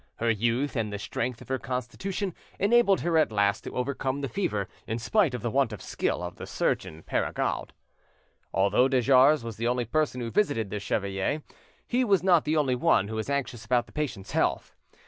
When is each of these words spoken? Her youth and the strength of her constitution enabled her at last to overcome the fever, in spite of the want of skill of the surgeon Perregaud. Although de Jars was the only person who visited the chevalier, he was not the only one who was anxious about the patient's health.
Her 0.15 0.31
youth 0.31 0.75
and 0.75 0.91
the 0.91 0.97
strength 0.97 1.41
of 1.43 1.47
her 1.49 1.59
constitution 1.59 2.33
enabled 2.57 3.01
her 3.01 3.19
at 3.19 3.31
last 3.31 3.65
to 3.65 3.75
overcome 3.75 4.21
the 4.21 4.27
fever, 4.27 4.67
in 4.87 4.97
spite 4.97 5.35
of 5.35 5.43
the 5.43 5.51
want 5.51 5.71
of 5.71 5.79
skill 5.79 6.23
of 6.23 6.37
the 6.37 6.47
surgeon 6.47 7.03
Perregaud. 7.03 7.71
Although 8.51 8.87
de 8.87 9.01
Jars 9.01 9.43
was 9.43 9.57
the 9.57 9.67
only 9.67 9.85
person 9.85 10.19
who 10.19 10.31
visited 10.31 10.71
the 10.71 10.79
chevalier, 10.79 11.43
he 11.87 12.03
was 12.03 12.23
not 12.23 12.45
the 12.45 12.57
only 12.57 12.73
one 12.73 13.09
who 13.09 13.15
was 13.17 13.29
anxious 13.29 13.63
about 13.63 13.85
the 13.85 13.91
patient's 13.93 14.31
health. 14.31 14.75